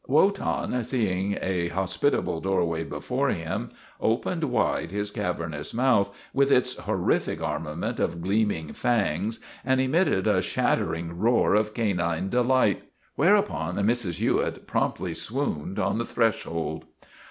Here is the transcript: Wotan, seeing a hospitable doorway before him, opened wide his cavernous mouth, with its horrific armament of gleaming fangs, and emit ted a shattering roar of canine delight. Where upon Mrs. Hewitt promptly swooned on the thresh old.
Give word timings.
Wotan, 0.07 0.83
seeing 0.83 1.37
a 1.43 1.67
hospitable 1.67 2.41
doorway 2.41 2.83
before 2.83 3.29
him, 3.29 3.69
opened 3.99 4.45
wide 4.45 4.89
his 4.89 5.11
cavernous 5.11 5.75
mouth, 5.75 6.09
with 6.33 6.51
its 6.51 6.75
horrific 6.75 7.39
armament 7.39 7.99
of 7.99 8.19
gleaming 8.19 8.73
fangs, 8.73 9.39
and 9.63 9.79
emit 9.79 10.07
ted 10.07 10.25
a 10.25 10.41
shattering 10.41 11.19
roar 11.19 11.53
of 11.53 11.75
canine 11.75 12.29
delight. 12.29 12.81
Where 13.15 13.35
upon 13.35 13.75
Mrs. 13.75 14.15
Hewitt 14.15 14.65
promptly 14.65 15.13
swooned 15.13 15.77
on 15.77 15.99
the 15.99 16.05
thresh 16.05 16.47
old. 16.47 16.85